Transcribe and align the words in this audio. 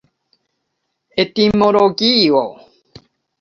etimologio 1.23 2.41